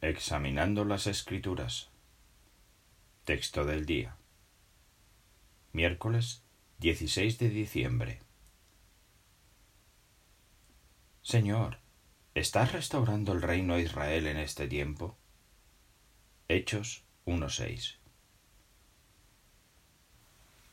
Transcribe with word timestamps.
Examinando 0.00 0.84
las 0.84 1.08
Escrituras. 1.08 1.88
Texto 3.24 3.64
del 3.64 3.84
día. 3.84 4.14
Miércoles 5.72 6.44
16 6.78 7.36
de 7.40 7.48
diciembre. 7.48 8.22
Señor, 11.20 11.78
¿estás 12.36 12.70
restaurando 12.70 13.32
el 13.32 13.42
reino 13.42 13.74
a 13.74 13.80
Israel 13.80 14.28
en 14.28 14.36
este 14.36 14.68
tiempo? 14.68 15.18
Hechos 16.46 17.02
1.6. 17.26 17.96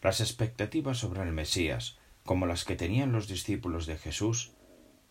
Las 0.04 0.22
expectativas 0.22 1.00
sobre 1.00 1.24
el 1.24 1.32
Mesías, 1.32 1.98
como 2.26 2.46
las 2.46 2.64
que 2.64 2.76
tenían 2.76 3.12
los 3.12 3.28
discípulos 3.28 3.88
de 3.88 3.98
Jesús, 3.98 4.52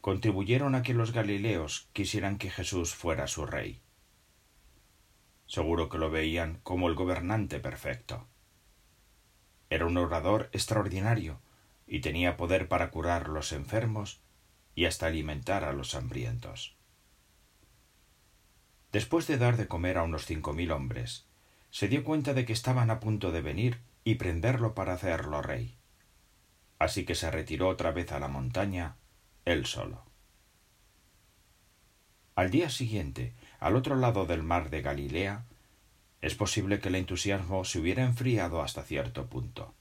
contribuyeron 0.00 0.76
a 0.76 0.84
que 0.84 0.94
los 0.94 1.10
galileos 1.10 1.88
quisieran 1.92 2.38
que 2.38 2.50
Jesús 2.50 2.94
fuera 2.94 3.26
su 3.26 3.44
rey. 3.44 3.80
Seguro 5.46 5.88
que 5.88 5.98
lo 5.98 6.10
veían 6.10 6.60
como 6.62 6.88
el 6.88 6.94
gobernante 6.94 7.60
perfecto. 7.60 8.26
Era 9.70 9.86
un 9.86 9.96
orador 9.96 10.50
extraordinario 10.52 11.40
y 11.86 12.00
tenía 12.00 12.36
poder 12.36 12.68
para 12.68 12.90
curar 12.90 13.28
los 13.28 13.52
enfermos 13.52 14.20
y 14.74 14.86
hasta 14.86 15.06
alimentar 15.06 15.64
a 15.64 15.72
los 15.72 15.94
hambrientos. 15.94 16.76
Después 18.92 19.26
de 19.26 19.38
dar 19.38 19.56
de 19.56 19.66
comer 19.66 19.98
a 19.98 20.04
unos 20.04 20.24
cinco 20.24 20.52
mil 20.52 20.70
hombres, 20.70 21.26
se 21.70 21.88
dio 21.88 22.04
cuenta 22.04 22.34
de 22.34 22.44
que 22.44 22.52
estaban 22.52 22.90
a 22.90 23.00
punto 23.00 23.32
de 23.32 23.42
venir 23.42 23.80
y 24.04 24.14
prenderlo 24.14 24.74
para 24.74 24.92
hacerlo 24.92 25.42
rey. 25.42 25.76
Así 26.78 27.04
que 27.04 27.14
se 27.14 27.30
retiró 27.30 27.68
otra 27.68 27.90
vez 27.90 28.12
a 28.12 28.20
la 28.20 28.28
montaña 28.28 28.96
él 29.44 29.66
solo. 29.66 30.04
Al 32.36 32.50
día 32.50 32.70
siguiente, 32.70 33.34
al 33.60 33.76
otro 33.76 33.96
lado 33.96 34.26
del 34.26 34.42
mar 34.42 34.70
de 34.70 34.82
Galilea, 34.82 35.44
es 36.20 36.34
posible 36.34 36.80
que 36.80 36.88
el 36.88 36.94
entusiasmo 36.94 37.64
se 37.64 37.78
hubiera 37.78 38.04
enfriado 38.04 38.62
hasta 38.62 38.82
cierto 38.82 39.26
punto. 39.26 39.74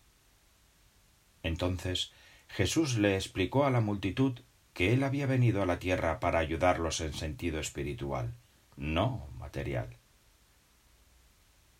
Entonces 1.41 2.11
Jesús 2.49 2.97
le 2.97 3.15
explicó 3.15 3.65
a 3.65 3.71
la 3.71 3.81
multitud 3.81 4.39
que 4.73 4.93
él 4.93 5.03
había 5.03 5.25
venido 5.25 5.61
a 5.61 5.65
la 5.65 5.79
tierra 5.79 6.19
para 6.19 6.39
ayudarlos 6.39 7.01
en 7.01 7.13
sentido 7.13 7.59
espiritual, 7.59 8.33
no 8.75 9.27
material. 9.37 9.97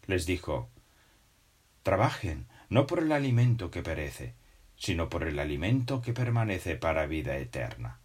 Les 0.06 0.26
dijo 0.26 0.70
Trabajen 1.84 2.48
no 2.70 2.88
por 2.88 3.00
el 3.00 3.12
alimento 3.12 3.70
que 3.70 3.84
perece, 3.84 4.36
sino 4.78 5.10
por 5.10 5.24
el 5.24 5.40
alimento 5.40 6.02
que 6.02 6.14
permanece 6.14 6.76
para 6.76 7.06
vida 7.06 7.38
eterna. 7.38 8.00